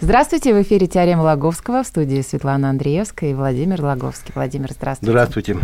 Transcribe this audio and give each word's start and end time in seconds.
Здравствуйте, 0.00 0.54
в 0.54 0.62
эфире 0.62 0.86
«Теорема 0.86 1.22
Лаговского» 1.22 1.82
в 1.82 1.86
студии 1.86 2.20
Светлана 2.22 2.70
Андреевская 2.70 3.30
и 3.30 3.34
Владимир 3.34 3.82
Лаговский. 3.82 4.32
Владимир, 4.34 4.70
здравствуйте. 4.72 5.10
Здравствуйте. 5.10 5.56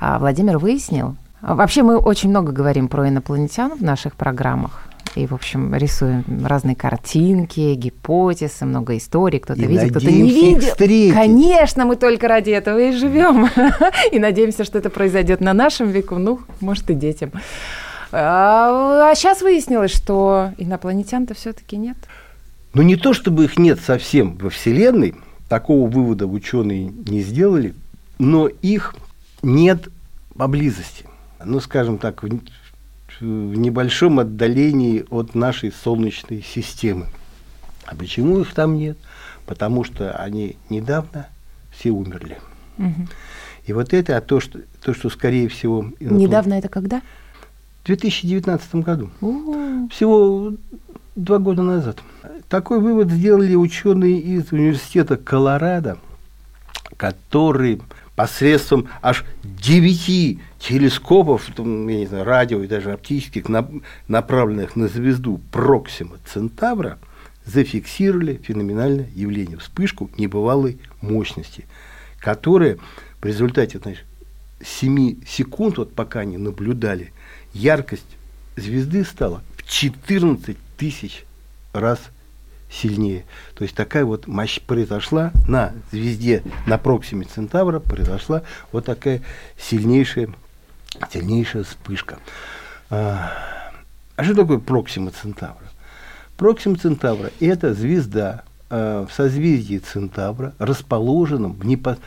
А, 0.00 0.18
Владимир 0.18 0.58
выяснил. 0.58 1.16
а, 1.42 1.54
Вообще 1.54 1.82
мы 1.82 1.98
очень 1.98 2.30
много 2.30 2.52
говорим 2.52 2.88
про 2.88 3.08
инопланетян 3.08 3.72
в 3.76 3.82
наших 3.82 4.14
программах. 4.16 4.84
И, 5.14 5.26
в 5.26 5.34
общем, 5.34 5.74
рисуем 5.74 6.24
разные 6.46 6.74
картинки, 6.74 7.74
гипотезы, 7.74 8.64
много 8.64 8.96
историй. 8.96 9.40
Кто-то 9.40 9.60
И 9.60 9.66
видит, 9.66 9.90
кто-то 9.90 10.06
не 10.06 10.22
видит. 10.22 10.64
встретить. 10.70 11.12
Конечно, 11.14 11.84
мы 11.84 11.96
только 11.96 12.28
ради 12.28 12.50
этого 12.50 12.78
и 12.78 12.92
живем. 12.92 13.46
И 14.12 14.18
надеемся, 14.18 14.64
что 14.64 14.78
это 14.78 14.88
произойдет 14.88 15.42
на 15.42 15.52
нашем 15.52 15.90
веку, 15.90 16.14
ну, 16.16 16.40
может, 16.60 16.88
и 16.88 16.94
детям. 16.94 17.30
А 18.10 19.12
сейчас 19.14 19.42
выяснилось, 19.42 19.90
что 19.90 20.50
инопланетян-то 20.56 21.34
все-таки 21.34 21.76
нет. 21.76 21.96
Но 22.74 22.82
не 22.82 22.96
то, 22.96 23.12
чтобы 23.12 23.44
их 23.44 23.58
нет 23.58 23.80
совсем 23.80 24.36
во 24.36 24.50
Вселенной, 24.50 25.14
такого 25.48 25.88
вывода 25.88 26.26
ученые 26.26 26.92
не 27.06 27.20
сделали, 27.20 27.74
но 28.18 28.48
их 28.48 28.94
нет 29.42 29.88
поблизости. 30.34 31.04
Ну, 31.44 31.60
скажем 31.60 31.98
так, 31.98 32.22
в 32.22 32.28
в 33.20 33.56
небольшом 33.56 34.18
отдалении 34.18 35.04
от 35.10 35.34
нашей 35.34 35.72
Солнечной 35.72 36.42
системы. 36.42 37.06
А 37.84 37.94
почему 37.94 38.40
их 38.40 38.52
там 38.52 38.76
нет? 38.76 38.98
Потому 39.46 39.84
что 39.84 40.12
они 40.16 40.56
недавно 40.70 41.28
все 41.72 41.90
умерли. 41.90 42.38
И 43.64 43.72
вот 43.72 43.92
это, 43.92 44.16
а 44.16 44.20
то, 44.20 44.40
что, 44.40 44.60
то, 44.82 44.92
что 44.92 45.08
скорее 45.08 45.48
всего... 45.48 45.86
Недавно 46.00 46.54
это 46.54 46.68
когда? 46.68 47.00
В 47.82 47.86
2019 47.86 48.74
году. 48.76 49.10
У, 49.20 49.88
Всего 49.88 50.54
два 51.14 51.38
года 51.38 51.62
назад. 51.62 51.98
Такой 52.48 52.80
вывод 52.80 53.10
сделали 53.10 53.54
ученые 53.54 54.18
из 54.18 54.52
университета 54.52 55.16
Колорадо, 55.16 55.98
которые 56.96 57.80
посредством 58.16 58.88
аж 59.00 59.24
девяти 59.42 60.38
телескопов, 60.58 61.48
я 61.56 61.64
не 61.64 62.06
знаю, 62.06 62.24
радио 62.24 62.62
и 62.62 62.68
даже 62.68 62.92
оптических, 62.92 63.46
нап- 63.46 63.82
направленных 64.08 64.76
на 64.76 64.88
звезду 64.88 65.40
Проксима 65.50 66.16
Центавра, 66.26 66.98
зафиксировали 67.44 68.40
феноменальное 68.42 69.08
явление, 69.14 69.58
вспышку 69.58 70.10
небывалой 70.16 70.78
мощности, 71.00 71.64
которая 72.20 72.78
в 73.20 73.26
результате, 73.26 73.78
знаешь, 73.78 74.04
7 74.64 75.24
секунд, 75.26 75.78
вот 75.78 75.92
пока 75.92 76.20
они 76.20 76.36
наблюдали, 76.36 77.12
яркость 77.52 78.06
звезды 78.56 79.04
стала 79.04 79.42
в 79.56 79.68
14 79.68 80.56
тысяч 80.82 81.24
раз 81.72 82.00
сильнее. 82.68 83.24
То 83.54 83.62
есть 83.62 83.76
такая 83.76 84.04
вот 84.04 84.26
мощь 84.26 84.60
произошла 84.60 85.30
на 85.46 85.72
звезде, 85.92 86.42
на 86.66 86.76
Проксиме 86.76 87.24
Центавра 87.24 87.78
произошла 87.78 88.42
вот 88.72 88.86
такая 88.86 89.22
сильнейшая, 89.56 90.30
сильнейшая 91.12 91.62
вспышка. 91.62 92.18
А, 92.90 93.30
а 94.16 94.24
что 94.24 94.34
такое 94.34 94.58
Проксима 94.58 95.12
Центавра? 95.12 95.68
Проксима 96.36 96.74
Центавра– 96.74 97.30
это 97.40 97.74
звезда 97.74 98.42
э, 98.68 99.06
в 99.08 99.14
созвездии 99.14 99.78
Центавра, 99.78 100.52
расположенном 100.58 101.52
в 101.52 101.64
непо- 101.64 101.98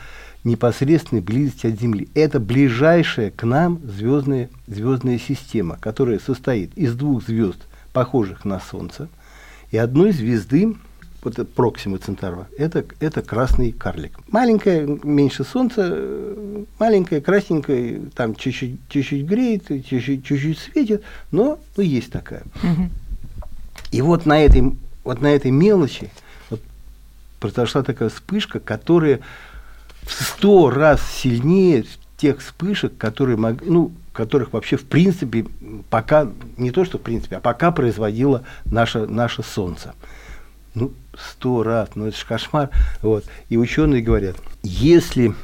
непосредственной 0.44 1.22
близости 1.22 1.68
от 1.68 1.80
Земли. 1.80 2.10
Это 2.14 2.40
ближайшая 2.40 3.30
к 3.30 3.42
нам 3.44 3.80
звездная, 3.88 4.50
звездная 4.66 5.18
система, 5.18 5.78
которая 5.78 6.18
состоит 6.18 6.76
из 6.76 6.94
двух 6.94 7.24
звезд, 7.24 7.66
похожих 7.96 8.44
на 8.44 8.60
Солнце, 8.60 9.08
и 9.70 9.78
одной 9.78 10.12
звезды, 10.12 10.76
вот 11.22 11.38
это 11.38 11.46
Проксима 11.46 11.96
Центавра, 11.96 12.46
это, 12.58 12.84
это 13.00 13.22
красный 13.22 13.72
карлик. 13.72 14.18
Маленькая, 14.28 14.86
меньше 15.02 15.44
Солнца, 15.44 15.98
маленькая, 16.78 17.22
красненькая, 17.22 18.02
там 18.14 18.34
чуть-чуть, 18.34 18.80
чуть-чуть 18.90 19.24
греет, 19.24 19.68
чуть-чуть, 19.68 20.26
чуть-чуть 20.26 20.58
светит, 20.58 21.04
но 21.30 21.58
ну, 21.78 21.82
есть 21.82 22.12
такая. 22.12 22.42
И 23.92 24.02
вот 24.02 24.26
на 24.26 24.42
этой, 24.42 24.76
вот 25.02 25.22
на 25.22 25.28
этой 25.28 25.50
мелочи 25.50 26.10
вот 26.50 26.60
произошла 27.40 27.82
такая 27.82 28.10
вспышка, 28.10 28.60
которая 28.60 29.20
в 30.02 30.12
сто 30.12 30.68
раз 30.68 31.00
сильнее 31.10 31.86
тех 32.18 32.40
вспышек, 32.40 32.98
которые 32.98 33.38
мог, 33.38 33.64
ну, 33.64 33.90
которых 34.16 34.52
вообще 34.52 34.76
в 34.76 34.84
принципе 34.84 35.46
пока, 35.90 36.28
не 36.56 36.70
то 36.70 36.84
что 36.84 36.98
в 36.98 37.02
принципе, 37.02 37.36
а 37.36 37.40
пока 37.40 37.70
производило 37.70 38.42
наше, 38.64 39.06
наше 39.06 39.42
Солнце. 39.42 39.94
Ну, 40.74 40.92
сто 41.16 41.62
раз, 41.62 41.90
ну 41.94 42.06
это 42.06 42.16
же 42.16 42.26
кошмар. 42.26 42.70
Вот. 43.00 43.24
И 43.48 43.56
ученые 43.56 44.02
говорят, 44.02 44.36
если 44.62 45.34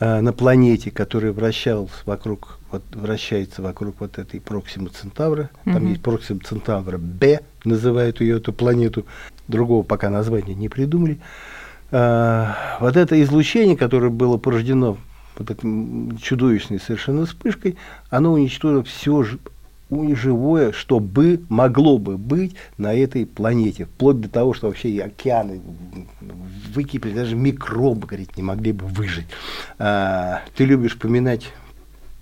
э, 0.00 0.20
на 0.20 0.32
планете, 0.32 0.90
которая 0.90 1.32
вращалась 1.32 1.92
вокруг, 2.06 2.58
вот, 2.72 2.82
вращается 2.92 3.62
вокруг 3.62 3.96
вот 4.00 4.18
этой 4.18 4.40
Проксима 4.40 4.88
Центавра, 4.88 5.50
там 5.64 5.74
Мгм. 5.76 5.88
есть 5.90 6.02
Проксима 6.02 6.40
Центавра 6.40 6.98
Б, 6.98 7.40
называют 7.64 8.20
ее 8.20 8.38
эту 8.38 8.52
планету, 8.52 9.06
другого 9.46 9.84
пока 9.84 10.10
названия 10.10 10.54
не 10.54 10.68
придумали. 10.68 11.20
А, 11.92 12.78
вот 12.80 12.96
это 12.96 13.22
излучение, 13.22 13.76
которое 13.76 14.10
было 14.10 14.36
порождено 14.38 14.96
вот 15.38 15.50
этой 15.50 16.16
чудовищной 16.20 16.80
совершенно 16.80 17.26
вспышкой, 17.26 17.76
оно 18.10 18.32
уничтожило 18.32 18.82
все 18.84 19.24
живое, 19.90 20.72
что 20.72 20.98
бы 20.98 21.40
могло 21.48 21.98
бы 21.98 22.16
быть 22.16 22.56
на 22.78 22.94
этой 22.94 23.26
планете, 23.26 23.84
вплоть 23.84 24.20
до 24.20 24.28
того, 24.28 24.54
что 24.54 24.66
вообще 24.68 24.88
и 24.88 24.98
океаны 24.98 25.60
выкипели, 26.74 27.12
даже 27.12 27.36
микробы, 27.36 28.06
говорит, 28.06 28.36
не 28.36 28.42
могли 28.42 28.72
бы 28.72 28.86
выжить. 28.86 29.26
А, 29.78 30.40
ты 30.56 30.64
любишь 30.64 30.96
поминать 30.98 31.52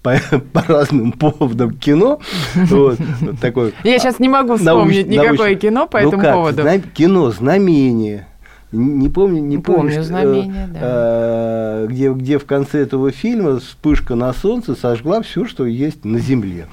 по, 0.03 0.17
по 0.53 0.63
разным 0.63 1.13
поводам 1.13 1.71
кино. 1.79 2.21
Вот, 2.55 2.99
вот 3.21 3.41
такой, 3.41 3.73
Я 3.85 3.99
сейчас 3.99 4.19
не 4.19 4.29
могу 4.29 4.57
вспомнить 4.57 5.07
никакое 5.07 5.33
научный- 5.39 5.57
кино 5.57 5.87
по 5.87 6.01
Ну 6.01 6.09
этому 6.09 6.23
как, 6.23 6.35
поводу. 6.35 6.63
зна- 6.63 6.79
кино 6.79 7.31
«Знамение». 7.31 8.27
Не 8.73 9.09
помню, 9.11 9.41
не 9.41 9.59
Помню 9.59 9.81
помню, 9.81 9.93
что, 9.93 10.03
«Знамение», 10.05 10.69
да. 10.73 10.79
э, 10.83 11.87
где, 11.91 12.13
где 12.13 12.39
в 12.39 12.47
конце 12.47 12.81
этого 12.81 13.11
фильма 13.11 13.61
вспышка 13.61 14.15
на 14.15 14.33
солнце 14.33 14.75
сожгла 14.75 15.21
все, 15.21 15.45
что 15.45 15.67
есть 15.67 16.05
на 16.07 16.19
Земле. 16.19 16.67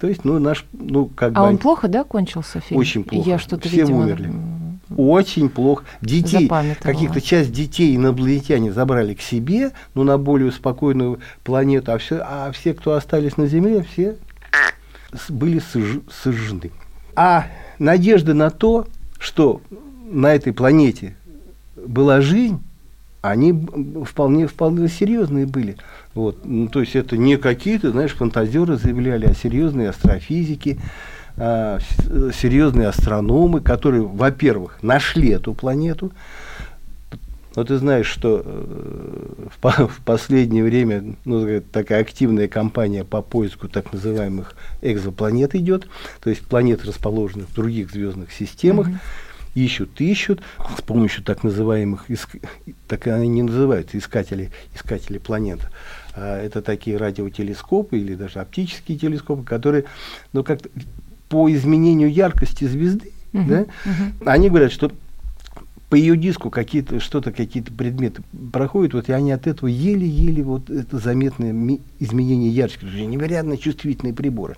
То 0.00 0.08
есть, 0.08 0.24
ну, 0.24 0.38
наш, 0.40 0.66
ну, 0.72 1.06
как 1.06 1.32
А 1.36 1.42
бы... 1.42 1.48
он 1.48 1.58
плохо, 1.58 1.86
да, 1.86 2.02
кончился 2.02 2.60
фильм? 2.60 2.80
Очень 2.80 3.04
плохо. 3.04 3.28
Я 3.28 3.38
что-то, 3.38 3.68
Все 3.68 3.82
видимо, 3.82 4.00
умерли. 4.00 4.32
Очень 4.96 5.48
плохо. 5.48 5.84
Детей, 6.02 6.50
каких-то 6.82 7.20
часть 7.20 7.52
детей 7.52 7.96
инопланетяне 7.96 8.72
забрали 8.72 9.14
к 9.14 9.20
себе, 9.20 9.70
ну, 9.94 10.02
на 10.02 10.18
более 10.18 10.52
спокойную 10.52 11.20
планету, 11.42 11.92
а 11.92 11.98
все, 11.98 12.16
а 12.16 12.50
все, 12.52 12.74
кто 12.74 12.94
остались 12.94 13.36
на 13.36 13.46
Земле, 13.46 13.86
все 13.92 14.16
были 15.28 15.58
сож- 15.60 16.02
сожжены. 16.22 16.70
А 17.16 17.46
надежда 17.78 18.34
на 18.34 18.50
то, 18.50 18.86
что 19.18 19.60
на 20.10 20.34
этой 20.34 20.52
планете 20.52 21.16
была 21.86 22.20
жизнь, 22.20 22.60
они 23.22 23.52
вполне, 24.04 24.46
вполне 24.46 24.88
серьезные 24.88 25.46
были. 25.46 25.76
Вот. 26.14 26.44
Ну, 26.44 26.68
то 26.68 26.80
есть 26.80 26.94
это 26.94 27.16
не 27.16 27.36
какие-то, 27.38 27.90
знаешь, 27.90 28.12
фантазеры 28.12 28.76
заявляли, 28.76 29.26
а 29.26 29.34
серьезные 29.34 29.88
астрофизики, 29.88 30.78
а, 31.36 31.78
серьезные 32.38 32.88
астрономы, 32.88 33.60
которые, 33.60 34.02
во-первых, 34.02 34.78
нашли 34.82 35.30
эту 35.30 35.54
планету. 35.54 36.12
Но 37.56 37.62
ты 37.62 37.78
знаешь, 37.78 38.06
что 38.06 38.42
э, 38.44 39.46
в, 39.48 39.58
по- 39.58 39.86
в 39.86 40.00
последнее 40.04 40.64
время 40.64 41.14
ну, 41.24 41.60
такая- 41.60 42.00
активная 42.00 42.48
кампания 42.48 43.04
по 43.04 43.22
поиску 43.22 43.68
так 43.68 43.92
называемых 43.92 44.54
экзопланет 44.82 45.54
идет, 45.54 45.86
то 46.20 46.30
есть 46.30 46.42
планет, 46.42 46.84
расположенных 46.84 47.48
в 47.48 47.54
других 47.54 47.92
звездных 47.92 48.32
системах, 48.32 48.88
ищут, 49.54 50.00
ищут 50.00 50.42
с 50.76 50.82
помощью 50.82 51.22
так 51.24 51.44
называемых, 51.44 52.10
иск- 52.10 52.40
так 52.88 53.06
они 53.06 53.28
не 53.28 53.42
называются, 53.42 53.98
искатели, 53.98 54.50
искатели 54.74 55.18
планет. 55.18 55.60
А 56.14 56.40
это 56.40 56.62
такие 56.62 56.96
радиотелескопы 56.96 57.98
или 57.98 58.14
даже 58.14 58.40
оптические 58.40 58.98
телескопы, 58.98 59.44
которые, 59.44 59.84
ну, 60.32 60.44
как 60.44 60.60
по 61.28 61.50
изменению 61.52 62.12
яркости 62.12 62.64
звезды, 62.64 63.10
Мгм, 63.32 63.48
да, 63.48 63.66
мгм. 63.84 64.12
они 64.26 64.48
говорят, 64.48 64.70
что 64.70 64.92
по 65.90 65.96
ее 65.96 66.16
диску 66.16 66.50
какие-то 66.50 67.00
что-то, 67.00 67.32
какие-то 67.32 67.72
предметы 67.72 68.22
проходят, 68.52 68.94
вот 68.94 69.08
и 69.08 69.12
они 69.12 69.32
от 69.32 69.46
этого 69.46 69.68
еле-еле 69.68 70.42
вот 70.42 70.70
это 70.70 70.98
заметное 70.98 71.78
изменение 72.00 72.50
яркости, 72.50 72.84
невероятно 72.84 73.56
чувствительные 73.56 74.14
приборы. 74.14 74.56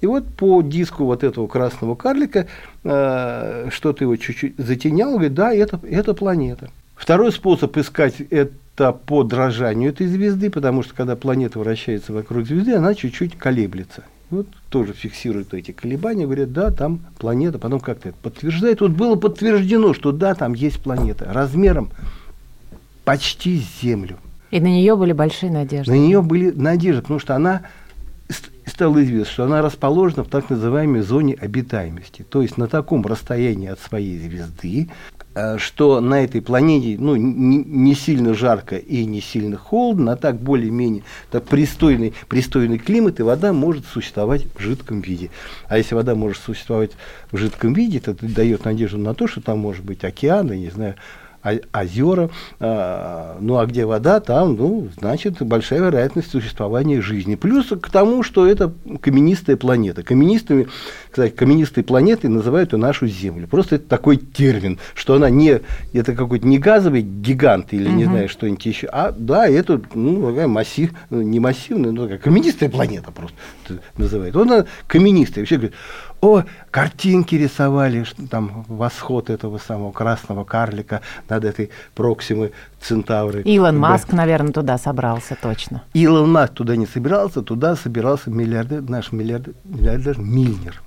И 0.00 0.06
вот 0.06 0.26
по 0.26 0.62
диску 0.62 1.04
вот 1.04 1.24
этого 1.24 1.46
красного 1.46 1.94
карлика 1.94 2.46
э, 2.84 3.68
что-то 3.70 4.04
его 4.04 4.16
чуть-чуть 4.16 4.54
затеняло, 4.56 5.14
говорит, 5.14 5.34
да, 5.34 5.52
это, 5.52 5.80
это 5.88 6.14
планета. 6.14 6.70
Второй 6.94 7.32
способ 7.32 7.76
искать 7.76 8.20
это 8.30 8.92
по 8.92 9.24
дрожанию 9.24 9.90
этой 9.90 10.06
звезды, 10.06 10.50
потому 10.50 10.82
что 10.82 10.94
когда 10.94 11.16
планета 11.16 11.58
вращается 11.58 12.12
вокруг 12.12 12.46
звезды, 12.46 12.74
она 12.74 12.94
чуть-чуть 12.94 13.36
колеблется. 13.36 14.04
Вот 14.30 14.46
тоже 14.68 14.92
фиксируют 14.92 15.54
эти 15.54 15.70
колебания, 15.70 16.26
говорят, 16.26 16.52
да, 16.52 16.70
там 16.70 17.00
планета, 17.18 17.58
потом 17.58 17.80
как-то 17.80 18.10
это 18.10 18.18
подтверждает. 18.20 18.80
Вот 18.80 18.90
было 18.90 19.16
подтверждено, 19.16 19.94
что 19.94 20.12
да, 20.12 20.34
там 20.34 20.52
есть 20.52 20.80
планета 20.80 21.32
размером 21.32 21.90
почти 23.04 23.58
с 23.58 23.80
Землю. 23.80 24.18
И 24.50 24.60
на 24.60 24.66
нее 24.66 24.96
были 24.96 25.12
большие 25.12 25.50
надежды. 25.50 25.90
На 25.90 25.96
нее 25.96 26.20
были 26.20 26.50
надежды, 26.50 27.02
потому 27.02 27.20
что 27.20 27.34
она 27.34 27.62
стало 28.68 29.02
известно, 29.02 29.32
что 29.32 29.44
она 29.44 29.62
расположена 29.62 30.24
в 30.24 30.28
так 30.28 30.50
называемой 30.50 31.02
зоне 31.02 31.34
обитаемости, 31.34 32.24
то 32.28 32.42
есть 32.42 32.56
на 32.56 32.68
таком 32.68 33.06
расстоянии 33.06 33.68
от 33.68 33.80
своей 33.80 34.18
звезды, 34.18 34.88
э, 35.34 35.58
что 35.58 36.00
на 36.00 36.24
этой 36.24 36.40
планете 36.42 36.96
ну, 36.98 37.16
не 37.16 37.94
сильно 37.94 38.34
жарко 38.34 38.76
и 38.76 39.04
не 39.04 39.20
сильно 39.20 39.56
холодно, 39.56 40.12
а 40.12 40.16
так 40.16 40.40
более-менее 40.40 41.02
так 41.30 41.44
пристойный, 41.44 42.14
пристойный 42.28 42.78
климат, 42.78 43.20
и 43.20 43.22
вода 43.22 43.52
может 43.52 43.86
существовать 43.86 44.46
в 44.54 44.60
жидком 44.60 45.00
виде. 45.00 45.30
А 45.68 45.78
если 45.78 45.94
вода 45.94 46.14
может 46.14 46.42
существовать 46.42 46.92
в 47.30 47.36
жидком 47.36 47.72
виде, 47.72 48.00
то 48.00 48.12
это 48.12 48.26
дает 48.26 48.64
надежду 48.64 48.98
на 48.98 49.14
то, 49.14 49.26
что 49.26 49.40
там 49.40 49.58
может 49.58 49.84
быть 49.84 50.04
океан, 50.04 50.50
я 50.50 50.58
не 50.58 50.70
знаю, 50.70 50.94
озера. 51.72 52.30
А, 52.60 53.36
ну 53.40 53.58
а 53.58 53.66
где 53.66 53.86
вода, 53.86 54.20
там, 54.20 54.56
ну, 54.56 54.88
значит, 54.98 55.40
большая 55.42 55.80
вероятность 55.80 56.30
существования 56.30 57.00
жизни. 57.00 57.34
Плюс 57.34 57.66
к 57.68 57.90
тому, 57.90 58.22
что 58.22 58.46
это 58.46 58.72
каменистая 59.00 59.56
планета. 59.56 60.02
Каменистыми, 60.02 60.68
кстати, 61.10 61.32
каменистой 61.32 61.84
планетой 61.84 62.30
называют 62.30 62.72
и 62.72 62.76
нашу 62.76 63.06
Землю. 63.06 63.46
Просто 63.46 63.76
это 63.76 63.88
такой 63.88 64.16
термин, 64.16 64.78
что 64.94 65.14
она 65.14 65.30
не, 65.30 65.60
это 65.92 66.14
какой-то 66.14 66.46
не 66.46 66.58
газовый 66.58 67.02
гигант 67.02 67.72
или 67.72 67.88
не 67.88 68.04
знаю, 68.04 68.28
что-нибудь 68.28 68.64
еще, 68.66 68.86
а 68.88 69.12
да, 69.16 69.48
это, 69.48 69.80
ну, 69.94 70.30
такая 70.30 70.48
массив, 70.48 70.90
не 71.10 71.40
массивная, 71.40 71.92
но 71.92 72.02
такая 72.02 72.18
каменистая 72.18 72.68
планета 72.68 73.10
просто 73.10 73.36
называют. 73.96 74.36
Она 74.36 74.66
каменистая. 74.86 75.42
Вообще 75.42 75.56
говорит, 75.56 75.74
о, 76.20 76.42
картинки 76.70 77.36
рисовали, 77.36 78.04
там 78.30 78.64
восход 78.68 79.30
этого 79.30 79.58
самого 79.58 79.92
красного 79.92 80.44
карлика 80.44 81.00
над 81.28 81.44
этой 81.44 81.70
Проксимы 81.94 82.52
Центавры. 82.80 83.42
Илон 83.42 83.74
да. 83.74 83.80
Маск, 83.80 84.12
наверное, 84.12 84.52
туда 84.52 84.78
собрался 84.78 85.36
точно. 85.40 85.82
Илон 85.94 86.30
Маск 86.30 86.54
туда 86.54 86.76
не 86.76 86.86
собирался, 86.86 87.42
туда 87.42 87.76
собирался 87.76 88.30
миллиардер, 88.30 88.82
наш 88.82 89.12
миллиардер, 89.12 89.54
миллиардер 89.64 90.18
Мильнер. 90.18 90.82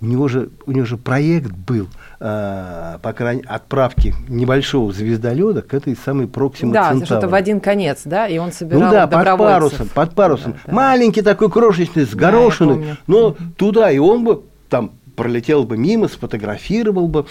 У 0.00 0.04
него 0.06 0.26
же, 0.26 0.50
у 0.66 0.72
него 0.72 0.84
же 0.84 0.96
проект 0.96 1.52
был 1.52 1.86
э, 2.18 2.98
по 3.00 3.12
крайней 3.12 3.44
отправки 3.46 4.12
небольшого 4.26 4.92
звездолета 4.92 5.62
к 5.62 5.72
этой 5.74 5.96
самой 5.96 6.26
Проксима 6.26 6.72
Да, 6.72 6.96
что-то 7.04 7.28
в 7.28 7.34
один 7.34 7.60
конец, 7.60 8.00
да, 8.04 8.26
и 8.26 8.36
он 8.38 8.50
собирал 8.50 8.82
Ну 8.82 8.90
да, 8.90 9.06
под 9.06 9.38
парусом, 9.38 9.88
под 9.94 10.14
парусом. 10.16 10.52
Да, 10.52 10.58
да. 10.66 10.72
Маленький 10.72 11.22
такой 11.22 11.48
крошечный, 11.50 12.04
с 12.04 12.16
горошиной, 12.16 12.84
да, 12.84 12.96
но 13.06 13.36
туда, 13.56 13.92
и 13.92 13.98
он 13.98 14.24
бы 14.24 14.42
там 14.72 14.92
пролетел 15.16 15.64
бы 15.64 15.76
мимо, 15.76 16.08
сфотографировал 16.08 17.06
бы, 17.06 17.26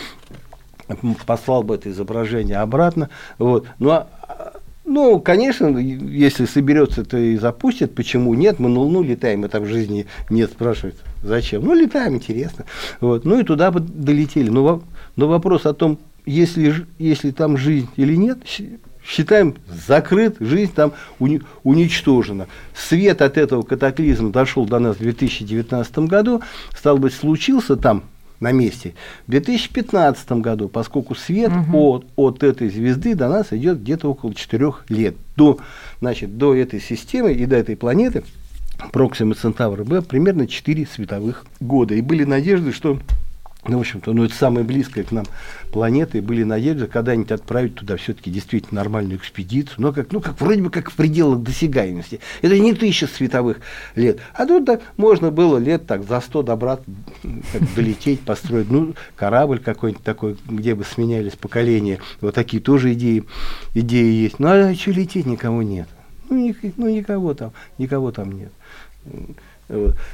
послал 1.25 1.63
бы 1.63 1.73
это 1.73 1.89
изображение 1.89 2.57
обратно. 2.57 3.09
Вот. 3.39 3.65
Ну, 3.79 3.89
а, 3.89 4.07
ну, 4.85 5.19
конечно, 5.19 5.75
если 5.79 6.45
соберется, 6.45 7.03
то 7.03 7.17
и 7.17 7.38
запустит. 7.38 7.95
Почему 7.95 8.35
нет? 8.35 8.59
Мы 8.59 8.69
на 8.69 8.81
Луну 8.81 9.01
летаем, 9.01 9.43
это 9.43 9.59
в 9.59 9.65
жизни 9.65 10.05
нет, 10.29 10.51
спрашивают. 10.51 10.97
Зачем? 11.23 11.65
Ну, 11.65 11.73
летаем, 11.73 12.13
интересно. 12.13 12.65
Вот. 12.99 13.25
Ну, 13.25 13.39
и 13.39 13.43
туда 13.43 13.71
бы 13.71 13.79
долетели. 13.79 14.49
Но, 14.49 14.83
но 15.15 15.27
вопрос 15.27 15.65
о 15.65 15.73
том, 15.73 15.97
если, 16.27 16.85
если 16.99 17.31
там 17.31 17.57
жизнь 17.57 17.89
или 17.95 18.15
нет, 18.15 18.38
считаем 19.06 19.56
закрыт, 19.68 20.38
жизнь 20.39 20.74
там 20.74 20.94
уни, 21.19 21.42
уничтожена. 21.63 22.48
Свет 22.75 23.21
от 23.21 23.38
этого 23.38 23.63
катаклизма 23.63 24.31
дошел 24.31 24.65
до 24.65 24.80
нас 24.80 24.98
в 24.98 25.00
2019 25.00 26.00
году, 26.00 26.42
стал 26.75 26.98
быть, 26.98 27.13
случился 27.13 27.75
там 27.75 28.03
на 28.39 28.51
месте 28.51 28.95
в 29.27 29.31
2015 29.31 30.31
году, 30.33 30.68
поскольку 30.68 31.15
свет 31.15 31.51
угу. 31.51 31.92
от, 31.92 32.06
от 32.15 32.44
этой 32.44 32.69
звезды 32.69 33.15
до 33.15 33.30
нас 33.30 33.48
идет 33.51 33.81
где-то 33.81 34.09
около 34.09 34.33
4 34.33 34.74
лет. 34.89 35.15
До, 35.36 35.59
значит, 36.00 36.38
до 36.38 36.56
этой 36.56 36.81
системы 36.81 37.33
и 37.33 37.45
до 37.45 37.56
этой 37.56 37.77
планеты 37.77 38.24
Проксима 38.92 39.36
Центавра 39.36 39.83
Б 39.83 40.01
примерно 40.01 40.48
4 40.48 40.88
световых 40.88 41.45
года. 41.59 41.94
И 41.94 42.01
были 42.01 42.24
надежды, 42.24 42.71
что 42.74 43.00
ну, 43.67 43.77
в 43.77 43.81
общем-то, 43.81 44.11
ну, 44.13 44.23
это 44.23 44.33
самая 44.33 44.63
близкая 44.63 45.03
к 45.03 45.11
нам 45.11 45.25
планета, 45.71 46.17
и 46.17 46.21
были 46.21 46.43
надежды 46.43 46.87
когда-нибудь 46.87 47.31
отправить 47.31 47.75
туда 47.75 47.95
все-таки 47.95 48.31
действительно 48.31 48.81
нормальную 48.81 49.19
экспедицию, 49.19 49.75
но 49.77 49.93
как, 49.93 50.11
ну, 50.11 50.19
как 50.19 50.41
вроде 50.41 50.63
бы 50.63 50.71
как 50.71 50.89
в 50.89 50.95
пределах 50.95 51.41
досягаемости. 51.41 52.21
Это 52.41 52.57
не 52.57 52.73
тысяча 52.73 53.05
световых 53.05 53.57
лет. 53.95 54.19
А 54.33 54.47
тут 54.47 54.65
так 54.65 54.81
можно 54.97 55.29
было 55.29 55.59
лет 55.59 55.85
так 55.85 56.07
за 56.07 56.21
сто 56.21 56.41
добраться, 56.41 56.85
долететь, 57.75 58.21
построить, 58.21 58.71
ну, 58.71 58.95
корабль 59.15 59.59
какой-нибудь 59.59 60.03
такой, 60.03 60.37
где 60.47 60.73
бы 60.73 60.83
сменялись 60.83 61.33
поколения. 61.33 61.99
Вот 62.19 62.33
такие 62.33 62.63
тоже 62.63 62.93
идеи, 62.93 63.25
идеи 63.75 64.23
есть. 64.23 64.39
Ну, 64.39 64.47
а 64.47 64.73
что 64.73 64.89
лететь 64.89 65.27
никого 65.27 65.61
нет? 65.61 65.87
Ну, 66.29 66.37
ни, 66.37 66.55
ну 66.77 66.89
никого 66.89 67.35
там, 67.35 67.51
никого 67.77 68.11
там 68.11 68.31
нет. 68.31 68.51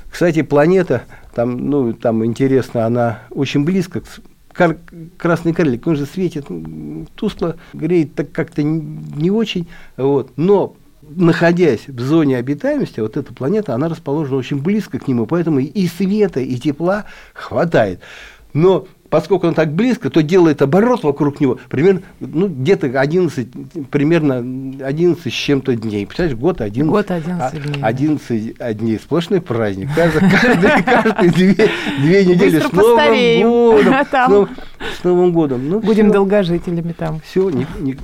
Кстати, 0.10 0.42
планета, 0.42 1.04
там, 1.34 1.70
ну, 1.70 1.94
там 1.94 2.24
интересно, 2.26 2.86
она 2.86 3.22
очень 3.30 3.64
близко 3.64 4.02
к 4.02 4.06
кар, 4.54 4.78
красный 5.18 5.54
карлик, 5.54 5.88
он 5.88 5.96
же 5.96 6.06
светит 6.06 6.48
тускло, 7.16 7.58
греет 7.74 8.16
так 8.16 8.32
как-то 8.32 8.64
не 8.64 9.32
очень, 9.32 9.68
вот, 9.96 10.32
но 10.36 10.76
находясь 11.02 11.88
в 11.88 12.00
зоне 12.02 12.38
обитаемости, 12.38 13.00
вот 13.00 13.18
эта 13.18 13.34
планета, 13.34 13.74
она 13.74 13.88
расположена 13.88 14.38
очень 14.38 14.62
близко 14.62 15.00
к 15.00 15.08
нему, 15.08 15.26
поэтому 15.26 15.60
и 15.60 15.88
света, 15.88 16.40
и 16.40 16.56
тепла 16.58 17.06
хватает. 17.34 18.02
Но 18.54 18.88
поскольку 19.10 19.48
он 19.48 19.54
так 19.54 19.72
близко, 19.74 20.10
то 20.10 20.22
делает 20.22 20.62
оборот 20.62 21.04
вокруг 21.04 21.40
него 21.40 21.60
примерно, 21.70 22.02
ну, 22.20 22.48
где-то 22.48 22.88
11, 23.00 23.90
примерно 23.90 24.38
11 24.38 25.34
с 25.34 25.36
чем-то 25.36 25.76
дней. 25.76 26.06
Представляешь, 26.06 26.38
год 26.38 26.62
11, 26.62 26.90
год 26.90 27.12
11 27.12 27.64
дней. 27.64 27.84
11 27.84 28.78
дней. 28.78 29.00
Сплошной 29.00 29.42
праздник. 29.42 29.90
Каждый, 29.96 30.30
каждый, 30.30 30.84
каждый 30.84 31.30
две, 31.30 31.70
две 32.00 32.26
недели 32.26 32.60
с 32.60 32.72
Новым 32.72 33.42
годом. 33.42 33.94
С, 34.08 34.30
нов, 34.30 34.50
с 35.00 35.04
Новым 35.04 35.32
годом. 35.32 35.70
Ну, 35.70 35.80
Будем 35.80 36.12
долгожителями 36.12 36.94
там. 36.94 37.20
Все, 37.22 37.50
ни, 37.50 37.68
ни, 37.80 37.98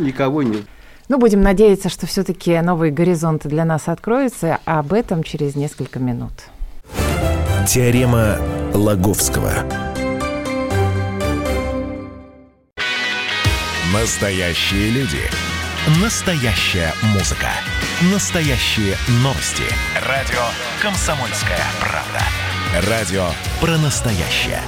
никого 0.00 0.42
нет. 0.42 0.62
Ну, 1.08 1.18
будем 1.18 1.42
надеяться, 1.42 1.88
что 1.88 2.06
все-таки 2.06 2.60
новые 2.60 2.92
горизонты 2.92 3.48
для 3.48 3.64
нас 3.64 3.88
откроются, 3.88 4.58
а 4.64 4.78
об 4.78 4.92
этом 4.92 5.24
через 5.24 5.56
несколько 5.56 5.98
минут. 5.98 6.30
Теорема 7.66 8.36
Лаговского. 8.74 9.89
Настоящие 13.92 14.90
люди. 14.90 15.18
Настоящая 16.00 16.94
музыка. 17.12 17.48
Настоящие 18.12 18.94
новости. 19.14 19.64
Радио 20.06 20.38
«Комсомольская 20.80 21.58
правда». 21.80 22.88
Радио 22.88 23.26
про 23.60 23.76
настоящее. 23.78 24.60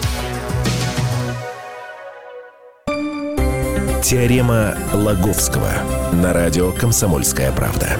Теорема 4.02 4.76
Лаговского 4.92 5.70
на 6.12 6.32
радио 6.32 6.72
«Комсомольская 6.72 7.52
правда». 7.52 7.96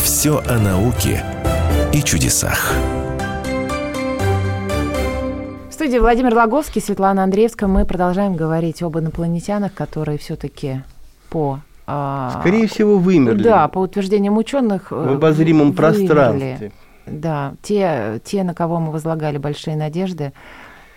Все 0.00 0.38
о 0.46 0.58
науке 0.60 1.24
и 1.92 2.00
чудесах 2.00 2.72
студии 5.84 5.98
Владимир 5.98 6.34
Логовский, 6.34 6.80
Светлана 6.80 7.24
Андреевская. 7.24 7.68
Мы 7.68 7.84
продолжаем 7.84 8.36
говорить 8.36 8.82
об 8.82 8.98
инопланетянах, 8.98 9.74
которые 9.74 10.16
все-таки 10.16 10.80
по 11.28 11.60
а, 11.86 12.38
Скорее 12.40 12.66
всего, 12.68 12.96
вымерли. 12.96 13.42
Да, 13.42 13.68
по 13.68 13.80
утверждениям 13.80 14.38
ученых. 14.38 14.90
В 14.90 15.12
обозримом 15.12 15.72
вымерли. 15.72 15.76
пространстве. 15.76 16.72
Да, 17.04 17.52
те, 17.60 18.18
те, 18.24 18.44
на 18.44 18.54
кого 18.54 18.80
мы 18.80 18.92
возлагали 18.92 19.36
большие 19.36 19.76
надежды, 19.76 20.32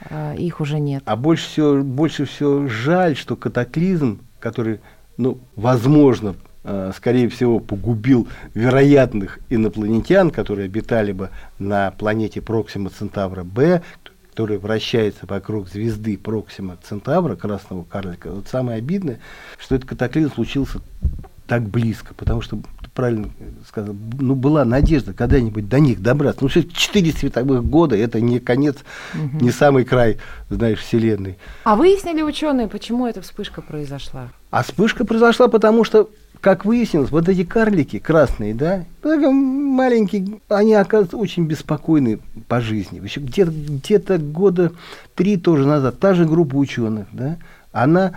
а, 0.09 0.33
их 0.35 0.61
уже 0.61 0.79
нет. 0.79 1.03
А 1.05 1.17
больше 1.17 1.49
всего, 1.49 1.83
больше 1.83 2.23
всего 2.23 2.69
жаль, 2.69 3.17
что 3.17 3.35
катаклизм, 3.35 4.21
который, 4.39 4.79
ну, 5.17 5.39
возможно, 5.57 6.35
а, 6.63 6.91
скорее 6.95 7.27
всего, 7.27 7.59
погубил 7.59 8.29
вероятных 8.53 9.39
инопланетян, 9.49 10.31
которые 10.31 10.67
обитали 10.67 11.11
бы 11.11 11.29
на 11.59 11.91
планете 11.91 12.41
Проксима 12.41 12.89
Центавра 12.89 13.43
Б, 13.43 13.81
который 14.37 14.59
вращается 14.59 15.25
вокруг 15.25 15.67
звезды 15.67 16.15
Проксима 16.15 16.77
Центавра, 16.87 17.35
красного 17.35 17.83
карлика, 17.83 18.29
вот 18.29 18.47
самое 18.47 18.77
обидное, 18.77 19.19
что 19.57 19.73
этот 19.73 19.89
катаклизм 19.89 20.31
случился 20.31 20.79
так 21.47 21.63
близко, 21.63 22.13
потому 22.13 22.41
что 22.41 22.59
правильно 22.93 23.31
сказал, 23.67 23.95
ну, 24.19 24.35
была 24.35 24.63
надежда 24.63 25.13
когда-нибудь 25.13 25.67
до 25.67 25.79
них 25.79 26.03
добраться. 26.03 26.43
Ну, 26.43 26.49
все 26.49 26.61
четыре 26.61 27.13
световых 27.13 27.65
года, 27.65 27.97
это 27.97 28.21
не 28.21 28.39
конец, 28.39 28.77
угу. 29.15 29.43
не 29.43 29.49
самый 29.49 29.85
край, 29.85 30.17
знаешь, 30.51 30.81
Вселенной. 30.81 31.39
А 31.63 31.75
выяснили 31.75 32.21
ученые, 32.21 32.67
почему 32.67 33.07
эта 33.07 33.23
вспышка 33.23 33.63
произошла? 33.63 34.29
А 34.51 34.61
вспышка 34.61 35.03
произошла, 35.03 35.47
потому 35.47 35.83
что 35.83 36.11
как 36.41 36.65
выяснилось, 36.65 37.11
вот 37.11 37.27
эти 37.29 37.43
карлики 37.43 37.99
красные, 37.99 38.53
да, 38.53 38.83
маленькие, 39.03 40.39
они, 40.49 40.73
оказывается, 40.73 41.17
очень 41.17 41.45
беспокойны 41.45 42.19
по 42.47 42.61
жизни. 42.61 42.99
Где-то 42.99 43.51
где 43.51 44.17
года 44.17 44.71
три 45.15 45.37
тоже 45.37 45.65
назад 45.65 45.99
та 45.99 46.13
же 46.13 46.25
группа 46.25 46.55
ученых, 46.55 47.07
да, 47.11 47.37
она 47.71 48.13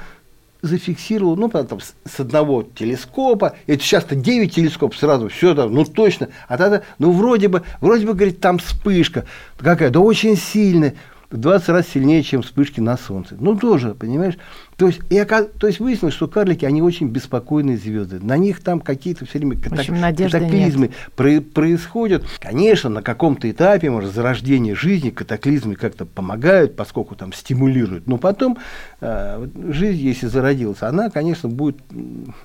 зафиксировал, 0.63 1.37
ну, 1.37 1.49
там, 1.49 1.79
с 1.81 2.21
одного 2.21 2.63
телескопа, 2.63 3.55
это 3.67 3.83
сейчас-то 3.83 4.15
9 4.15 4.55
телескопов 4.55 4.99
сразу, 4.99 5.29
все 5.29 5.55
там, 5.55 5.73
ну, 5.73 5.85
точно, 5.85 6.29
а 6.49 6.59
тогда, 6.59 6.83
ну, 6.99 7.13
вроде 7.13 7.49
бы, 7.49 7.63
вроде 7.81 8.07
бы, 8.07 8.13
говорит, 8.15 8.41
там 8.41 8.59
вспышка 8.59 9.25
какая, 9.57 9.91
да 9.91 10.01
очень 10.01 10.37
сильная, 10.37 10.95
в 11.31 11.37
20 11.37 11.69
раз 11.69 11.89
сильнее, 11.89 12.23
чем 12.23 12.43
вспышки 12.43 12.81
на 12.81 12.97
Солнце. 12.97 13.37
Ну, 13.39 13.57
тоже, 13.57 13.95
понимаешь? 13.95 14.35
То 14.81 14.87
есть, 14.87 15.01
и, 15.11 15.23
то 15.23 15.67
есть 15.67 15.79
выяснилось, 15.79 16.15
что 16.15 16.27
карлики, 16.27 16.65
они 16.65 16.81
очень 16.81 17.09
беспокойные 17.09 17.77
звезды. 17.77 18.19
На 18.19 18.39
них 18.39 18.63
там 18.63 18.81
какие-то 18.81 19.27
все 19.27 19.37
время 19.37 19.57
катак, 19.57 19.81
общем, 19.81 20.01
катаклизмы 20.01 20.93
про, 21.17 21.43
происходят. 21.43 22.25
Конечно, 22.39 22.89
на 22.89 23.03
каком-то 23.03 23.51
этапе, 23.51 23.91
может, 23.91 24.15
зарождения 24.15 24.75
жизни 24.75 25.11
катаклизмы 25.11 25.75
как-то 25.75 26.07
помогают, 26.07 26.77
поскольку 26.77 27.15
там 27.15 27.35
стимулируют. 27.35 28.07
Но 28.07 28.17
потом 28.17 28.57
э, 29.03 29.47
жизнь, 29.69 30.01
если 30.01 30.29
зародилась, 30.29 30.81
она, 30.81 31.11
конечно, 31.11 31.51
будет, 31.51 31.77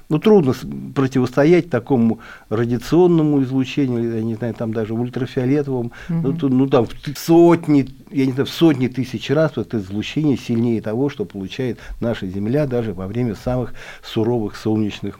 ну, 0.09 0.19
трудно 0.19 0.53
противостоять 0.93 1.69
такому 1.69 2.19
радиационному 2.49 3.43
излучению, 3.43 4.13
я 4.13 4.21
не 4.21 4.35
знаю, 4.35 4.55
там 4.55 4.73
даже 4.73 4.93
ультрафиолетовому, 4.93 5.93
угу. 6.09 6.35
ну, 6.41 6.49
ну, 6.49 6.67
там 6.67 6.85
сотни, 7.15 7.87
я 8.11 8.25
не 8.25 8.33
знаю, 8.33 8.45
в 8.45 8.51
сотни 8.51 8.89
тысяч 8.89 9.29
раз 9.29 9.53
вот 9.55 9.67
это 9.67 9.77
излучение 9.77 10.35
сильнее 10.35 10.81
того, 10.81 11.07
что 11.07 11.23
получает 11.23 11.79
наша 12.01 12.24
наша 12.25 12.33
Земля 12.33 12.65
даже 12.65 12.93
во 12.93 13.07
время 13.07 13.35
самых 13.35 13.73
суровых 14.03 14.55
солнечных, 14.55 15.19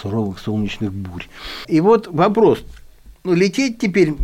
суровых 0.00 0.38
солнечных 0.38 0.92
бурь. 0.92 1.26
И 1.66 1.80
вот 1.80 2.08
вопрос, 2.08 2.64
ну, 3.24 3.34
лететь 3.34 3.78
теперь 3.78 4.14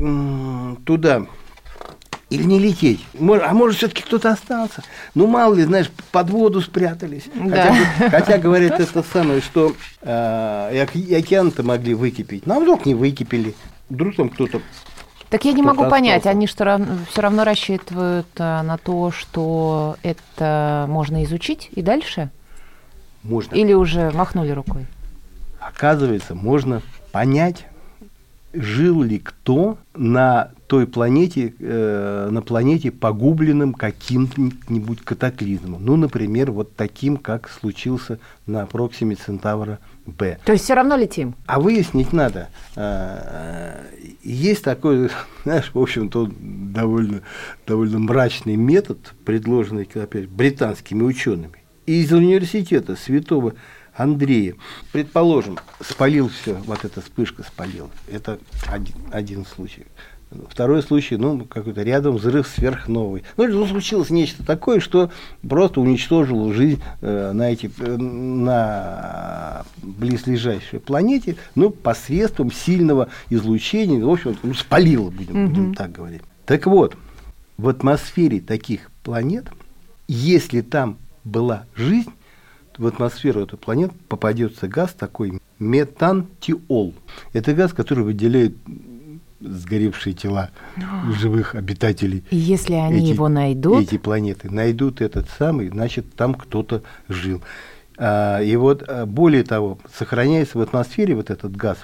туда 0.85 1.26
или 2.28 2.45
не 2.45 2.59
лететь? 2.61 3.04
А 3.19 3.54
может, 3.54 3.76
все-таки 3.76 4.02
кто-то 4.02 4.30
остался? 4.30 4.83
Ну, 5.14 5.26
мало 5.26 5.54
ли, 5.54 5.64
знаешь, 5.64 5.90
под 6.12 6.30
воду 6.30 6.61
спрятались. 6.61 7.25
Да. 7.35 7.75
Хотя, 7.75 8.11
хотя 8.11 8.38
говорят 8.38 8.78
это 8.80 9.02
самое, 9.02 9.40
что 9.40 9.75
э, 10.02 10.83
океан-то 10.83 11.62
могли 11.62 11.95
выкипеть. 11.95 12.47
Ну, 12.47 12.57
а 12.57 12.61
вдруг 12.61 12.87
не 12.87 12.95
выкипели? 12.95 13.54
Вдруг 13.88 14.14
там 14.14 14.28
кто-то 14.28 14.61
так 15.31 15.45
я 15.45 15.53
не 15.53 15.63
могу 15.63 15.85
остался. 15.85 15.91
понять, 15.91 16.27
они 16.27 16.47
что 16.47 16.65
равно, 16.65 16.87
все 17.09 17.23
равно 17.23 17.45
рассчитывают 17.45 18.27
а, 18.39 18.63
на 18.63 18.77
то, 18.79 19.13
что 19.13 19.97
это 20.03 20.87
можно 20.89 21.23
изучить 21.25 21.71
и 21.73 21.83
дальше? 21.83 22.31
Можно. 23.23 23.55
Или 23.55 23.73
уже 23.73 24.11
махнули 24.11 24.51
рукой? 24.51 24.87
Оказывается, 25.61 26.35
можно 26.35 26.83
понять, 27.13 27.67
жил 28.52 29.02
ли 29.02 29.19
кто 29.19 29.78
на 29.95 30.50
той 30.66 30.87
планете, 30.87 31.54
э, 31.59 32.28
на 32.30 32.42
планете 32.42 32.90
погубленным 32.90 33.75
каким-нибудь 33.75 35.02
катаклизмом. 35.02 35.85
Ну, 35.85 35.97
например, 35.97 36.52
вот 36.52 36.75
таким, 36.76 37.16
как 37.16 37.49
случился 37.49 38.19
на 38.47 38.66
Проксиме 38.66 39.16
Центавра 39.16 39.78
Б. 40.07 40.38
То 40.45 40.52
есть 40.52 40.64
все 40.64 40.75
равно 40.75 40.97
летим? 40.97 41.35
А 41.47 41.61
выяснить 41.61 42.12
надо. 42.12 42.49
Э, 42.76 43.85
есть 44.23 44.64
такой, 44.64 45.11
знаешь, 45.45 45.71
в 45.73 45.78
общем-то, 45.78 46.30
довольно, 46.38 47.23
довольно 47.66 47.99
мрачный 47.99 48.57
метод, 48.57 49.14
предложенный, 49.25 49.88
опять, 49.95 50.28
британскими 50.28 51.02
учеными. 51.02 51.64
Из 51.87 52.12
университета 52.12 52.95
Святого 52.95 53.54
Андрея, 54.00 54.54
предположим, 54.92 55.59
спалил 55.80 56.28
все, 56.28 56.54
вот 56.66 56.85
эта 56.85 57.00
вспышка 57.02 57.42
спалила. 57.42 57.90
Это 58.11 58.38
один, 58.66 58.95
один 59.12 59.45
случай. 59.45 59.85
Второй 60.49 60.83
случай, 60.83 61.16
ну, 61.16 61.45
какой-то 61.45 61.83
рядом 61.83 62.16
взрыв 62.16 62.47
сверхновый. 62.47 63.25
Ну, 63.37 63.49
ну, 63.49 63.66
случилось 63.66 64.11
нечто 64.11 64.47
такое, 64.47 64.78
что 64.78 65.11
просто 65.47 65.80
уничтожило 65.80 66.54
жизнь 66.54 66.80
э, 67.00 67.33
на, 67.33 67.50
эти, 67.50 67.69
э, 67.78 67.97
на 67.97 69.64
близлежащей 69.83 70.78
планете, 70.78 71.37
ну, 71.57 71.71
посредством 71.71 72.52
сильного 72.52 73.09
излучения, 73.28 74.04
в 74.04 74.09
общем, 74.09 74.37
ну, 74.45 74.54
спалило, 74.54 75.11
будем, 75.11 75.35
mm 75.35 75.49
будем 75.49 75.75
так 75.75 75.90
говорить. 75.90 76.23
Так 76.47 76.66
вот, 76.66 76.97
в 77.59 77.69
атмосфере 77.69 78.40
таких 78.40 78.90
планет, 79.02 79.49
если 80.07 80.61
там 80.61 80.99
была 81.25 81.64
жизнь, 81.75 82.11
в 82.81 82.87
атмосферу 82.87 83.43
этой 83.43 83.59
планеты 83.59 83.95
попадется 84.09 84.67
газ 84.67 84.95
такой 84.95 85.41
метантиол. 85.59 86.95
Это 87.35 87.53
газ, 87.53 87.73
который 87.73 88.05
выделяет 88.05 88.57
сгоревшие 89.41 90.15
тела 90.15 90.51
живых 91.19 91.55
обитателей. 91.55 92.25
И 92.31 92.37
если 92.37 92.75
они 92.75 93.05
эти, 93.05 93.13
его 93.15 93.29
найдут? 93.29 93.83
Эти 93.83 93.99
планеты 93.99 94.51
найдут 94.51 95.03
этот 95.03 95.29
самый, 95.39 95.69
значит, 95.69 96.15
там 96.15 96.35
кто-то 96.35 96.83
жил. 97.09 97.43
А, 97.99 98.41
и 98.41 98.57
вот, 98.57 98.83
а, 98.89 99.05
более 99.05 99.45
того, 99.45 99.79
сохраняется 99.95 100.59
в 100.59 100.63
атмосфере 100.63 101.15
вот 101.15 101.31
этот 101.31 101.55
газ 101.55 101.79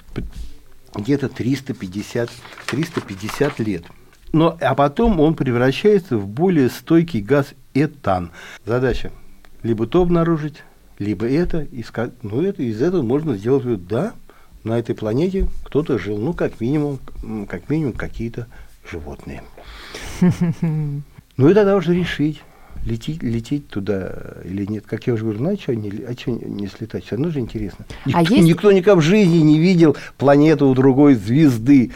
где-то 0.95 1.29
350, 1.29 2.29
350 2.67 3.59
лет. 3.59 3.83
Но, 4.33 4.57
а 4.59 4.73
потом 4.73 5.19
он 5.19 5.35
превращается 5.35 6.17
в 6.17 6.27
более 6.27 6.69
стойкий 6.69 7.21
газ 7.21 7.53
этан. 7.75 8.31
Задача 8.65 9.11
либо 9.63 9.87
то 9.87 10.01
обнаружить, 10.01 10.63
либо 10.99 11.27
это, 11.27 11.67
искать. 11.71 12.11
Ну, 12.23 12.41
это, 12.41 12.63
из 12.63 12.81
этого 12.81 13.01
можно 13.01 13.35
сделать 13.35 13.63
вывод, 13.63 13.87
да, 13.87 14.13
на 14.63 14.79
этой 14.79 14.95
планете 14.95 15.47
кто-то 15.63 15.97
жил, 15.97 16.17
ну, 16.17 16.33
как 16.33 16.59
минимум, 16.59 16.99
как 17.47 17.69
минимум 17.69 17.93
какие-то 17.93 18.47
животные. 18.89 19.43
Ну 21.37 21.51
и 21.51 21.53
тогда 21.53 21.75
уже 21.75 21.93
решить, 21.93 22.41
лететь, 22.83 23.21
лететь 23.21 23.67
туда 23.67 24.11
или 24.43 24.65
нет. 24.65 24.85
Как 24.87 25.05
я 25.05 25.13
уже 25.13 25.23
говорю, 25.23 25.43
ну 25.43 25.53
а 25.53 25.55
что 25.55 25.75
не, 25.75 25.91
а 26.03 26.13
что 26.13 26.31
не 26.31 26.65
слетать? 26.65 27.05
Все 27.05 27.15
равно 27.15 27.29
же 27.29 27.39
интересно. 27.39 27.85
Никто, 28.05 28.17
а 28.17 28.21
есть... 28.23 28.43
никто 28.43 28.71
никогда 28.71 28.95
в 28.95 29.01
жизни 29.01 29.37
не 29.37 29.59
видел 29.59 29.95
планету 30.17 30.67
у 30.67 30.73
другой 30.73 31.13
звезды. 31.13 31.91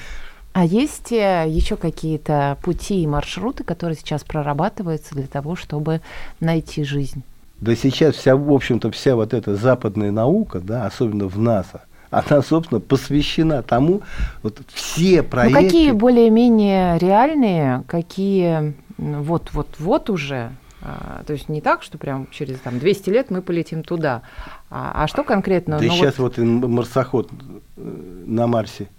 А 0.53 0.63
есть 0.63 1.11
э, 1.11 1.45
еще 1.47 1.75
какие-то 1.75 2.59
пути 2.61 3.01
и 3.01 3.07
маршруты, 3.07 3.63
которые 3.63 3.97
сейчас 3.97 4.23
прорабатываются 4.23 5.15
для 5.15 5.25
того, 5.27 5.55
чтобы 5.55 6.01
найти 6.39 6.83
жизнь? 6.83 7.23
Да 7.61 7.75
сейчас 7.75 8.15
вся, 8.15 8.35
в 8.35 8.51
общем-то, 8.51 8.89
вся 8.89 9.15
вот 9.15 9.35
эта 9.35 9.55
западная 9.55 10.11
наука, 10.11 10.59
да, 10.59 10.87
особенно 10.87 11.27
в 11.27 11.37
НАСА, 11.37 11.83
она, 12.09 12.41
собственно, 12.41 12.81
посвящена 12.81 13.61
тому, 13.61 14.01
вот 14.41 14.59
все 14.73 15.21
проекты... 15.21 15.61
Ну, 15.61 15.65
какие 15.67 15.91
более-менее 15.91 16.97
реальные, 16.97 17.83
какие 17.87 18.73
вот-вот-вот 18.97 20.09
уже, 20.09 20.51
а, 20.81 21.21
то 21.25 21.33
есть 21.33 21.49
не 21.49 21.61
так, 21.61 21.83
что 21.83 21.99
прям 21.99 22.27
через 22.31 22.59
там, 22.59 22.79
200 22.79 23.09
лет 23.11 23.29
мы 23.29 23.43
полетим 23.43 23.83
туда, 23.83 24.23
а, 24.71 25.03
а 25.03 25.07
что 25.07 25.23
конкретно? 25.23 25.77
Да 25.77 25.85
ну, 25.85 25.91
сейчас 25.91 26.17
вот... 26.17 26.37
вот 26.37 26.67
марсоход 26.67 27.29
э, 27.77 28.23
на 28.25 28.47
Марсе, 28.47 28.89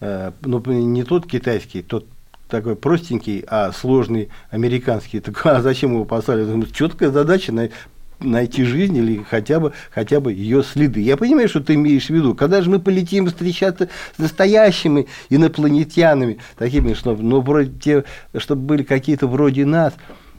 э, 0.00 0.32
ну 0.42 0.60
не 0.66 1.02
тот 1.02 1.26
китайский, 1.26 1.82
тот 1.82 2.06
такой 2.52 2.76
простенький, 2.76 3.42
а 3.48 3.72
сложный 3.72 4.28
американский. 4.50 5.20
Так, 5.32 5.46
а 5.46 5.62
зачем 5.62 5.94
его 5.94 6.04
послали? 6.04 6.70
Четкая 6.72 7.10
задача 7.10 7.52
найти 8.22 8.64
жизнь 8.64 8.96
или 8.96 9.22
хотя 9.28 9.60
бы, 9.60 9.72
хотя 9.90 10.20
бы 10.20 10.32
ее 10.32 10.62
следы. 10.62 11.00
Я 11.00 11.16
понимаю, 11.16 11.48
что 11.48 11.60
ты 11.60 11.74
имеешь 11.74 12.06
в 12.06 12.10
виду. 12.10 12.34
Когда 12.34 12.62
же 12.62 12.70
мы 12.70 12.78
полетим 12.78 13.26
встречаться 13.26 13.88
с 14.16 14.18
настоящими 14.18 15.06
инопланетянами, 15.30 16.38
такими, 16.56 16.94
чтобы, 16.94 17.22
ну, 17.22 17.40
вроде 17.40 17.72
те, 17.78 18.04
чтобы 18.36 18.62
были 18.62 18.82
какие-то 18.82 19.26
вроде 19.26 19.64
нас, 19.64 19.94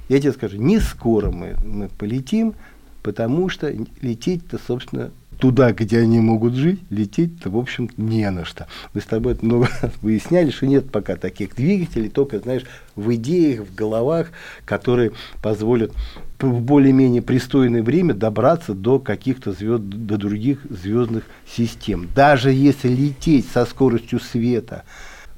я 0.10 0.20
тебе 0.20 0.34
скажу, 0.34 0.58
не 0.58 0.80
скоро 0.80 1.32
мы, 1.32 1.56
мы 1.66 1.90
полетим, 1.90 2.56
потому 3.02 3.50
что 3.50 3.74
лететь-то, 4.02 4.60
собственно, 4.66 5.12
туда, 5.38 5.72
где 5.72 6.00
они 6.00 6.20
могут 6.20 6.54
жить, 6.54 6.80
лететь-то, 6.90 7.50
в 7.50 7.58
общем, 7.58 7.90
не 7.98 8.30
на 8.30 8.46
что. 8.46 8.68
Мы 8.94 9.02
с 9.02 9.06
тобой 9.06 9.38
много 9.42 9.68
раз 9.82 9.92
выясняли, 10.02 10.52
что 10.52 10.68
нет 10.68 10.92
пока 10.92 11.16
таких 11.16 11.56
двигателей, 11.56 12.10
только, 12.10 12.40
знаешь, 12.40 12.64
в 12.96 13.14
идеях, 13.16 13.62
в 13.62 13.76
головах, 13.76 14.32
которые 14.66 15.12
позволят 15.42 15.92
в 16.40 16.60
более-менее 16.60 17.22
пристойное 17.22 17.84
время 17.84 18.14
добраться 18.14 18.74
до 18.74 19.00
каких-то 19.00 19.54
звезд, 19.54 19.84
до 19.84 20.18
других 20.18 20.60
звездных 20.70 21.24
систем. 21.48 22.10
Даже 22.14 22.52
если 22.52 22.90
лететь 22.90 23.48
со 23.54 23.66
скоростью 23.66 24.20
света, 24.20 24.84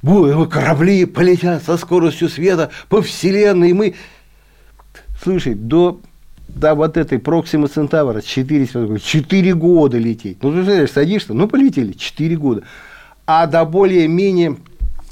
корабли 0.01 1.05
полетят 1.05 1.63
со 1.63 1.77
скоростью 1.77 2.29
света 2.29 2.71
по 2.89 3.01
Вселенной, 3.01 3.69
и 3.69 3.73
мы 3.73 3.95
Слушай, 5.23 5.55
до 5.55 6.01
до 6.55 6.74
вот 6.74 6.97
этой 6.97 7.19
Проксима 7.19 7.67
Центавра 7.67 8.21
4, 8.21 9.00
4 9.00 9.53
года 9.55 9.97
лететь. 9.97 10.41
Ну, 10.41 10.51
ты 10.51 10.63
знаешь, 10.63 10.91
садишься, 10.91 11.33
ну, 11.33 11.47
полетели 11.47 11.93
4 11.93 12.35
года. 12.38 12.63
А 13.27 13.47
до 13.47 13.65
более-менее 13.65 14.57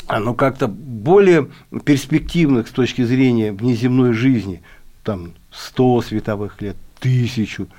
а, 0.08 0.20
ну, 0.20 0.34
как-то 0.34 0.68
более 0.68 1.50
перспективных 1.86 2.68
с 2.68 2.72
точки 2.72 3.04
зрения 3.04 3.52
внеземной 3.52 4.14
жизни, 4.14 4.62
там, 5.04 5.34
100 5.52 6.02
световых 6.02 6.62
лет, 6.62 6.76
тысячу– 7.00 7.68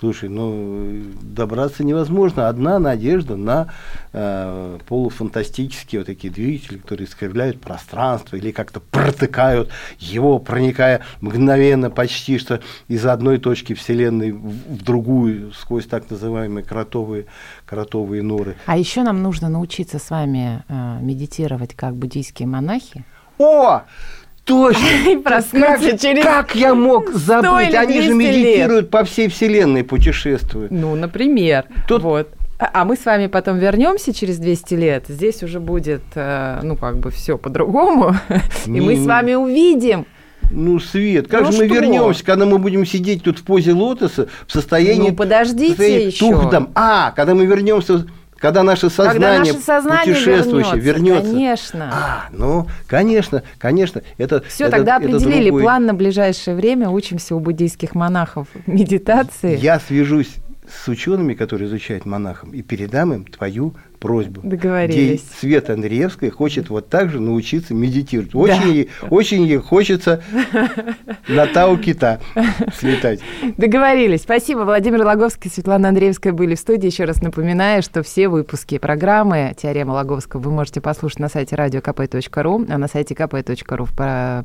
Слушай, 0.00 0.28
ну 0.28 1.02
добраться 1.22 1.82
невозможно. 1.82 2.48
Одна 2.48 2.78
надежда 2.78 3.36
на 3.36 3.72
э, 4.12 4.78
полуфантастические 4.86 6.00
вот 6.00 6.06
такие 6.06 6.32
двигатели, 6.32 6.78
которые 6.78 7.08
искривляют 7.08 7.60
пространство 7.60 8.36
или 8.36 8.52
как-то 8.52 8.78
протыкают 8.78 9.70
его, 9.98 10.38
проникая 10.38 11.02
мгновенно 11.20 11.90
почти 11.90 12.38
что 12.38 12.60
из 12.86 13.04
одной 13.06 13.38
точки 13.38 13.74
Вселенной 13.74 14.30
в, 14.30 14.84
другую 14.84 15.52
сквозь 15.52 15.86
так 15.86 16.08
называемые 16.10 16.64
кротовые, 16.64 17.26
кротовые 17.66 18.22
норы. 18.22 18.56
А 18.66 18.78
еще 18.78 19.02
нам 19.02 19.22
нужно 19.22 19.48
научиться 19.48 19.98
с 19.98 20.10
вами 20.10 20.62
э, 20.68 20.98
медитировать 21.00 21.74
как 21.74 21.96
буддийские 21.96 22.46
монахи. 22.46 23.04
О! 23.38 23.82
Точно! 24.48 24.86
И 25.08 25.16
проснуться 25.16 25.90
как, 25.90 26.00
через 26.00 26.24
Как 26.24 26.54
я 26.54 26.74
мог 26.74 27.10
забыть? 27.12 27.74
Они 27.74 28.00
же 28.00 28.14
медитируют 28.14 28.84
лет. 28.84 28.90
по 28.90 29.04
всей 29.04 29.28
Вселенной, 29.28 29.84
путешествуют. 29.84 30.70
Ну, 30.70 30.96
например. 30.96 31.66
Тут... 31.86 32.02
Вот. 32.02 32.28
А, 32.58 32.70
а 32.72 32.84
мы 32.84 32.96
с 32.96 33.04
вами 33.04 33.28
потом 33.28 33.58
вернемся 33.58 34.12
через 34.12 34.38
200 34.38 34.74
лет. 34.74 35.04
Здесь 35.06 35.44
уже 35.44 35.60
будет, 35.60 36.02
э, 36.16 36.58
ну, 36.62 36.74
как 36.74 36.98
бы 36.98 37.10
все 37.12 37.38
по-другому. 37.38 38.16
И 38.66 38.80
мы 38.80 38.96
с 38.96 39.06
вами 39.06 39.34
увидим, 39.34 40.06
ну, 40.50 40.80
Свет, 40.80 41.28
как 41.28 41.42
ну 41.42 41.52
же 41.52 41.58
мы 41.58 41.66
вернемся, 41.66 42.24
когда 42.24 42.46
мы 42.46 42.58
будем 42.58 42.86
сидеть 42.86 43.22
тут 43.22 43.38
в 43.38 43.44
позе 43.44 43.72
лотоса 43.72 44.28
в 44.46 44.52
состоянии... 44.52 45.10
Ну, 45.10 45.16
подождите 45.16 45.70
состоянии 45.70 46.06
еще. 46.06 46.30
Тухдом. 46.30 46.70
А, 46.74 47.12
когда 47.12 47.34
мы 47.34 47.44
вернемся 47.44 48.06
когда 48.38 48.62
наше 48.62 48.88
сознание, 48.88 49.20
Когда 49.20 49.38
наше 49.38 49.52
сознание 49.54 50.14
путешествующее 50.14 50.80
вернется, 50.80 51.28
вернется. 51.28 51.32
Конечно. 51.32 51.90
А, 51.92 52.24
ну, 52.32 52.68
конечно, 52.86 53.42
конечно. 53.58 54.02
Это, 54.16 54.42
Все, 54.48 54.64
это, 54.66 54.76
тогда 54.76 54.96
определили 54.96 55.46
другой... 55.46 55.62
план 55.62 55.86
на 55.86 55.94
ближайшее 55.94 56.54
время. 56.56 56.88
Учимся 56.88 57.34
у 57.34 57.40
буддийских 57.40 57.94
монахов 57.94 58.48
медитации. 58.66 59.56
Я 59.56 59.80
свяжусь 59.80 60.36
с 60.70 60.88
учеными, 60.88 61.34
которые 61.34 61.68
изучают 61.68 62.06
монахам, 62.06 62.52
и 62.52 62.62
передам 62.62 63.12
им 63.12 63.24
твою 63.24 63.74
просьбу. 63.98 64.40
Договорились. 64.44 65.22
Где 65.22 65.38
Света 65.40 65.72
Андреевская 65.74 66.30
хочет 66.30 66.70
вот 66.70 66.88
так 66.88 67.10
же 67.10 67.20
научиться 67.20 67.74
медитировать. 67.74 68.34
Очень, 68.34 68.60
да. 68.60 68.66
ей, 68.66 68.90
очень 69.10 69.44
ей 69.44 69.58
хочется 69.58 70.22
на 71.28 71.46
Тау 71.46 71.76
Кита 71.78 72.20
слетать. 72.78 73.20
Договорились. 73.56 74.22
Спасибо. 74.22 74.60
Владимир 74.60 75.04
Логовский, 75.04 75.50
Светлана 75.50 75.88
Андреевская 75.88 76.32
были 76.32 76.54
в 76.54 76.60
студии. 76.60 76.86
Еще 76.86 77.04
раз 77.04 77.22
напоминаю, 77.22 77.82
что 77.82 78.02
все 78.02 78.28
выпуски 78.28 78.78
программы 78.78 79.54
«Теорема 79.60 79.92
Логовского» 79.92 80.40
вы 80.40 80.50
можете 80.52 80.80
послушать 80.80 81.18
на 81.18 81.28
сайте 81.28 81.56
radiokp.ru, 81.56 82.66
а 82.68 82.78
на 82.78 82.88
сайте 82.88 83.14
kp.ru 83.14 83.84
в, 83.84 84.44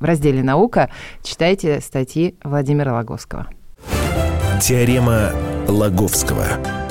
в 0.00 0.04
разделе 0.04 0.42
«Наука» 0.42 0.90
читайте 1.22 1.80
статьи 1.80 2.36
Владимира 2.42 2.94
Логовского. 2.94 3.48
Теорема 4.60 5.32
Лаговского. 5.68 6.83